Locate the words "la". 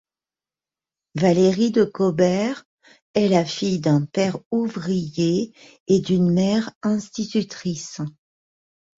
3.27-3.45